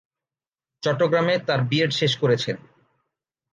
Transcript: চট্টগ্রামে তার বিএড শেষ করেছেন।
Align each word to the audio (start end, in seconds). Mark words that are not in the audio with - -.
চট্টগ্রামে 0.83 1.35
তার 1.47 1.59
বিএড 1.69 1.91
শেষ 1.91 2.13
করেছেন। 2.21 2.55